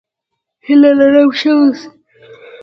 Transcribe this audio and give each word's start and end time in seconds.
هيله 0.65 0.91
لرم 0.97 1.29
ښه 1.39 1.51
اوسې! 1.57 1.87